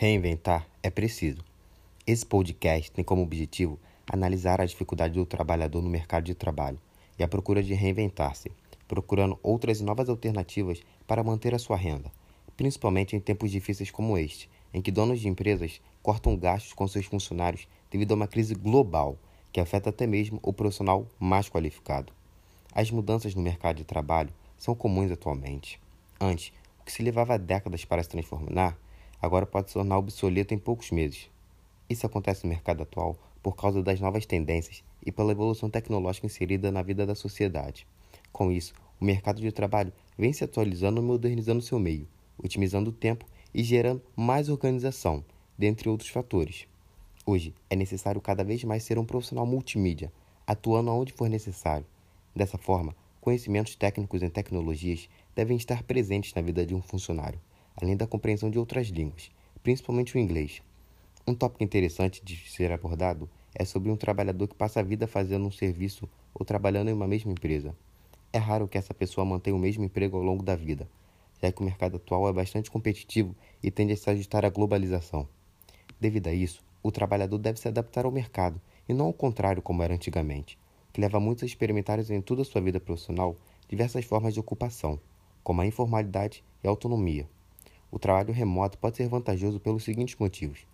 Reinventar 0.00 0.64
é 0.80 0.90
preciso. 0.90 1.44
Esse 2.06 2.24
podcast 2.24 2.88
tem 2.92 3.04
como 3.04 3.20
objetivo 3.20 3.80
analisar 4.08 4.60
a 4.60 4.64
dificuldade 4.64 5.14
do 5.14 5.26
trabalhador 5.26 5.82
no 5.82 5.90
mercado 5.90 6.22
de 6.22 6.36
trabalho 6.36 6.78
e 7.18 7.24
a 7.24 7.26
procura 7.26 7.64
de 7.64 7.74
reinventar-se, 7.74 8.52
procurando 8.86 9.36
outras 9.42 9.80
e 9.80 9.82
novas 9.82 10.08
alternativas 10.08 10.80
para 11.04 11.24
manter 11.24 11.52
a 11.52 11.58
sua 11.58 11.76
renda, 11.76 12.12
principalmente 12.56 13.16
em 13.16 13.18
tempos 13.18 13.50
difíceis 13.50 13.90
como 13.90 14.16
este, 14.16 14.48
em 14.72 14.80
que 14.80 14.92
donos 14.92 15.18
de 15.18 15.26
empresas 15.26 15.80
cortam 16.00 16.36
gastos 16.36 16.72
com 16.72 16.86
seus 16.86 17.06
funcionários 17.06 17.66
devido 17.90 18.12
a 18.12 18.14
uma 18.14 18.28
crise 18.28 18.54
global 18.54 19.18
que 19.50 19.58
afeta 19.58 19.90
até 19.90 20.06
mesmo 20.06 20.38
o 20.44 20.52
profissional 20.52 21.08
mais 21.18 21.48
qualificado. 21.48 22.12
As 22.72 22.88
mudanças 22.88 23.34
no 23.34 23.42
mercado 23.42 23.78
de 23.78 23.84
trabalho 23.84 24.32
são 24.56 24.76
comuns 24.76 25.10
atualmente. 25.10 25.80
Antes, 26.20 26.52
o 26.80 26.84
que 26.84 26.92
se 26.92 27.02
levava 27.02 27.36
décadas 27.36 27.84
para 27.84 28.00
se 28.00 28.08
transformar 28.08 28.78
agora 29.20 29.46
pode 29.46 29.68
se 29.68 29.74
tornar 29.74 29.98
obsoleto 29.98 30.54
em 30.54 30.58
poucos 30.58 30.90
meses. 30.90 31.28
Isso 31.88 32.06
acontece 32.06 32.44
no 32.44 32.50
mercado 32.50 32.82
atual 32.82 33.16
por 33.42 33.56
causa 33.56 33.82
das 33.82 34.00
novas 34.00 34.26
tendências 34.26 34.82
e 35.04 35.10
pela 35.10 35.32
evolução 35.32 35.70
tecnológica 35.70 36.26
inserida 36.26 36.70
na 36.70 36.82
vida 36.82 37.06
da 37.06 37.14
sociedade. 37.14 37.86
Com 38.32 38.52
isso, 38.52 38.74
o 39.00 39.04
mercado 39.04 39.40
de 39.40 39.50
trabalho 39.50 39.92
vem 40.16 40.32
se 40.32 40.44
atualizando 40.44 41.00
e 41.00 41.04
modernizando 41.04 41.62
seu 41.62 41.78
meio, 41.78 42.06
otimizando 42.36 42.90
o 42.90 42.92
tempo 42.92 43.24
e 43.54 43.62
gerando 43.62 44.02
mais 44.14 44.48
organização, 44.48 45.24
dentre 45.56 45.88
outros 45.88 46.10
fatores. 46.10 46.66
Hoje, 47.24 47.54
é 47.68 47.76
necessário 47.76 48.20
cada 48.20 48.44
vez 48.44 48.62
mais 48.64 48.82
ser 48.82 48.98
um 48.98 49.04
profissional 49.04 49.46
multimídia, 49.46 50.12
atuando 50.46 50.90
onde 50.92 51.12
for 51.12 51.28
necessário. 51.28 51.86
Dessa 52.34 52.58
forma, 52.58 52.94
conhecimentos 53.20 53.74
técnicos 53.74 54.22
em 54.22 54.30
tecnologias 54.30 55.08
devem 55.34 55.56
estar 55.56 55.82
presentes 55.82 56.34
na 56.34 56.42
vida 56.42 56.64
de 56.64 56.74
um 56.74 56.82
funcionário 56.82 57.40
além 57.80 57.96
da 57.96 58.06
compreensão 58.06 58.50
de 58.50 58.58
outras 58.58 58.88
línguas, 58.88 59.30
principalmente 59.62 60.16
o 60.16 60.18
inglês. 60.18 60.62
Um 61.26 61.34
tópico 61.34 61.62
interessante 61.62 62.24
de 62.24 62.36
ser 62.50 62.72
abordado 62.72 63.28
é 63.54 63.64
sobre 63.64 63.90
um 63.90 63.96
trabalhador 63.96 64.48
que 64.48 64.54
passa 64.54 64.80
a 64.80 64.82
vida 64.82 65.06
fazendo 65.06 65.46
um 65.46 65.50
serviço 65.50 66.08
ou 66.34 66.44
trabalhando 66.44 66.88
em 66.88 66.92
uma 66.92 67.06
mesma 67.06 67.32
empresa. 67.32 67.74
É 68.32 68.38
raro 68.38 68.68
que 68.68 68.78
essa 68.78 68.92
pessoa 68.92 69.24
mantenha 69.24 69.56
o 69.56 69.58
mesmo 69.58 69.84
emprego 69.84 70.16
ao 70.16 70.22
longo 70.22 70.42
da 70.42 70.54
vida, 70.54 70.88
já 71.40 71.50
que 71.52 71.60
o 71.60 71.64
mercado 71.64 71.96
atual 71.96 72.28
é 72.28 72.32
bastante 72.32 72.70
competitivo 72.70 73.34
e 73.62 73.70
tende 73.70 73.92
a 73.92 73.96
se 73.96 74.10
ajustar 74.10 74.44
à 74.44 74.50
globalização. 74.50 75.28
Devido 76.00 76.28
a 76.28 76.34
isso, 76.34 76.62
o 76.82 76.90
trabalhador 76.90 77.38
deve 77.38 77.58
se 77.58 77.68
adaptar 77.68 78.04
ao 78.04 78.12
mercado 78.12 78.60
e 78.88 78.92
não 78.92 79.06
ao 79.06 79.12
contrário 79.12 79.62
como 79.62 79.82
era 79.82 79.94
antigamente, 79.94 80.58
que 80.92 81.00
leva 81.00 81.20
muitos 81.20 81.42
a 81.42 81.46
experimentar 81.46 81.98
em 81.98 82.20
toda 82.20 82.42
a 82.42 82.44
sua 82.44 82.60
vida 82.60 82.80
profissional 82.80 83.36
diversas 83.68 84.04
formas 84.04 84.34
de 84.34 84.40
ocupação, 84.40 84.98
como 85.42 85.60
a 85.60 85.66
informalidade 85.66 86.42
e 86.62 86.66
a 86.66 86.70
autonomia. 86.70 87.28
O 87.90 87.98
trabalho 87.98 88.32
remoto 88.32 88.76
pode 88.76 88.96
ser 88.96 89.08
vantajoso 89.08 89.58
pelos 89.58 89.84
seguintes 89.84 90.16
motivos: 90.18 90.66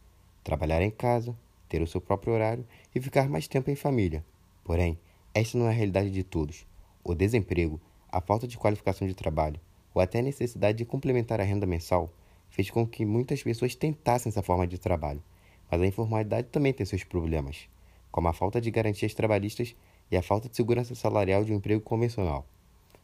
trabalhar 0.42 0.82
em 0.82 0.90
casa, 0.90 1.36
ter 1.68 1.80
o 1.80 1.86
seu 1.86 2.00
próprio 2.00 2.34
horário 2.34 2.66
e 2.94 3.00
ficar 3.00 3.28
mais 3.28 3.46
tempo 3.46 3.70
em 3.70 3.76
família. 3.76 4.24
Porém, 4.64 4.98
esta 5.32 5.56
não 5.56 5.66
é 5.66 5.70
a 5.70 5.72
realidade 5.72 6.10
de 6.10 6.24
todos. 6.24 6.66
O 7.02 7.14
desemprego, 7.14 7.80
a 8.10 8.20
falta 8.20 8.46
de 8.46 8.58
qualificação 8.58 9.06
de 9.06 9.14
trabalho 9.14 9.60
ou 9.94 10.02
até 10.02 10.18
a 10.18 10.22
necessidade 10.22 10.78
de 10.78 10.84
complementar 10.84 11.40
a 11.40 11.44
renda 11.44 11.66
mensal 11.66 12.12
fez 12.50 12.68
com 12.70 12.86
que 12.86 13.04
muitas 13.04 13.42
pessoas 13.42 13.74
tentassem 13.74 14.30
essa 14.30 14.42
forma 14.42 14.66
de 14.66 14.78
trabalho. 14.78 15.22
Mas 15.70 15.80
a 15.80 15.86
informalidade 15.86 16.48
também 16.48 16.72
tem 16.72 16.84
seus 16.84 17.04
problemas, 17.04 17.68
como 18.10 18.28
a 18.28 18.32
falta 18.32 18.60
de 18.60 18.70
garantias 18.70 19.14
trabalhistas 19.14 19.74
e 20.10 20.16
a 20.16 20.22
falta 20.22 20.48
de 20.48 20.56
segurança 20.56 20.94
salarial 20.94 21.44
de 21.44 21.52
um 21.52 21.56
emprego 21.56 21.80
convencional. 21.80 22.46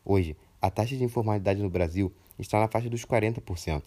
Hoje, 0.05 0.37
a 0.61 0.71
taxa 0.71 0.97
de 0.97 1.05
informalidade 1.05 1.63
no 1.63 1.71
Brasil 1.71 2.13
está 2.39 2.61
na 2.61 2.69
faixa 2.69 2.89
dos 2.89 3.05
40%. 3.05 3.85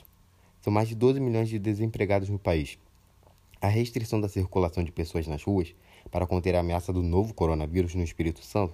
São 0.64 0.72
mais 0.72 0.88
de 0.88 0.95
12 0.95 1.19
milhões 1.19 1.50
de 1.50 1.59
desempregados 1.59 2.30
no 2.30 2.39
país. 2.39 2.80
A 3.59 3.67
restrição 3.67 4.22
da 4.22 4.30
circulação 4.30 4.81
de 4.81 4.94
pessoas 4.94 5.28
nas 5.28 5.44
ruas 5.44 5.75
para 6.09 6.25
conter 6.25 6.56
a 6.56 6.61
ameaça 6.61 6.94
do 6.94 7.03
novo 7.03 7.33
coronavírus 7.33 7.94
no 7.95 8.02
Espírito 8.02 8.42
Santo 8.42 8.73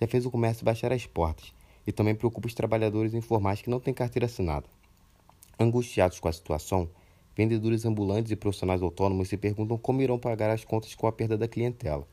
já 0.00 0.08
fez 0.08 0.26
o 0.26 0.32
comércio 0.32 0.64
baixar 0.64 0.92
as 0.92 1.06
portas 1.06 1.54
e 1.86 1.92
também 1.92 2.16
preocupa 2.16 2.48
os 2.48 2.54
trabalhadores 2.54 3.14
informais 3.14 3.62
que 3.62 3.70
não 3.70 3.78
têm 3.78 3.94
carteira 3.94 4.26
assinada. 4.26 4.66
Angustiados 5.60 6.18
com 6.18 6.26
a 6.26 6.32
situação, 6.32 6.90
vendedores 7.36 7.84
ambulantes 7.84 8.32
e 8.32 8.36
profissionais 8.36 8.82
autônomos 8.82 9.28
se 9.28 9.36
perguntam 9.36 9.78
como 9.78 10.02
irão 10.02 10.18
pagar 10.18 10.50
as 10.50 10.64
contas 10.64 10.96
com 10.96 11.06
a 11.06 11.12
perda 11.12 11.38
da 11.38 11.46
clientela. 11.46 12.04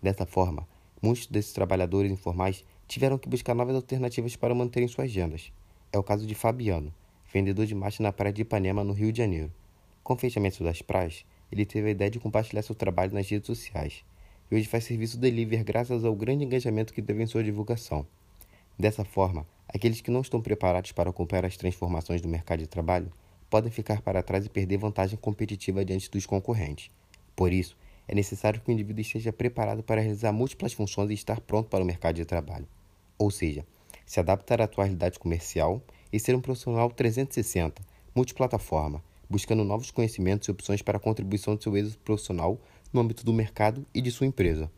Dessa 0.00 0.24
forma, 0.24 0.64
muitos 1.02 1.26
desses 1.26 1.52
trabalhadores 1.52 2.12
informais 2.12 2.64
tiveram 2.86 3.18
que 3.18 3.28
buscar 3.28 3.52
novas 3.52 3.74
alternativas 3.74 4.36
para 4.36 4.54
manterem 4.54 4.86
suas 4.86 5.06
agendas. 5.06 5.52
É 5.92 5.98
o 5.98 6.04
caso 6.04 6.24
de 6.24 6.36
Fabiano, 6.36 6.94
vendedor 7.32 7.66
de 7.66 7.74
mate 7.74 8.02
na 8.02 8.12
praia 8.12 8.32
de 8.32 8.42
Ipanema, 8.42 8.82
no 8.82 8.92
Rio 8.92 9.12
de 9.12 9.18
Janeiro. 9.18 9.52
Com 10.02 10.14
o 10.14 10.16
fechamento 10.16 10.64
das 10.64 10.82
praias, 10.82 11.24
ele 11.50 11.64
teve 11.64 11.88
a 11.88 11.90
ideia 11.90 12.10
de 12.10 12.18
compartilhar 12.18 12.62
seu 12.62 12.74
trabalho 12.74 13.12
nas 13.12 13.28
redes 13.28 13.46
sociais 13.46 14.04
e 14.50 14.56
hoje 14.56 14.66
faz 14.66 14.84
serviço 14.84 15.16
delivery 15.16 15.62
graças 15.62 16.04
ao 16.04 16.14
grande 16.14 16.44
engajamento 16.44 16.92
que 16.92 17.00
teve 17.00 17.22
em 17.22 17.26
sua 17.26 17.44
divulgação. 17.44 18.04
Dessa 18.76 19.04
forma, 19.04 19.46
aqueles 19.68 20.00
que 20.00 20.10
não 20.10 20.22
estão 20.22 20.40
preparados 20.40 20.90
para 20.90 21.10
acompanhar 21.10 21.44
as 21.44 21.56
transformações 21.56 22.20
do 22.20 22.28
mercado 22.28 22.58
de 22.58 22.66
trabalho 22.66 23.12
podem 23.48 23.70
ficar 23.70 24.02
para 24.02 24.22
trás 24.22 24.46
e 24.46 24.48
perder 24.48 24.78
vantagem 24.78 25.18
competitiva 25.18 25.84
diante 25.84 26.10
dos 26.10 26.26
concorrentes. 26.26 26.90
Por 27.36 27.52
isso, 27.52 27.76
é 28.08 28.14
necessário 28.14 28.60
que 28.60 28.70
o 28.70 28.72
indivíduo 28.72 29.02
esteja 29.02 29.32
preparado 29.32 29.82
para 29.82 30.00
realizar 30.00 30.32
múltiplas 30.32 30.72
funções 30.72 31.10
e 31.10 31.14
estar 31.14 31.40
pronto 31.40 31.68
para 31.68 31.82
o 31.82 31.86
mercado 31.86 32.16
de 32.16 32.24
trabalho. 32.24 32.66
Ou 33.16 33.30
seja, 33.30 33.64
se 34.04 34.18
adaptar 34.18 34.60
à 34.60 34.64
atual 34.64 34.86
realidade 34.86 35.18
comercial 35.18 35.80
e 36.12 36.18
ser 36.18 36.34
um 36.34 36.40
profissional 36.40 36.90
360, 36.90 37.82
multiplataforma, 38.14 39.02
buscando 39.28 39.64
novos 39.64 39.90
conhecimentos 39.90 40.48
e 40.48 40.50
opções 40.50 40.82
para 40.82 40.96
a 40.96 41.00
contribuição 41.00 41.54
de 41.54 41.62
seu 41.62 41.76
êxito 41.76 41.98
profissional 41.98 42.60
no 42.92 43.00
âmbito 43.00 43.24
do 43.24 43.32
mercado 43.32 43.86
e 43.94 44.00
de 44.00 44.10
sua 44.10 44.26
empresa. 44.26 44.70